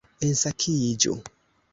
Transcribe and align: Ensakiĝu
Ensakiĝu 0.27 1.13